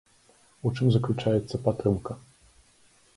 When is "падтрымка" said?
1.67-2.17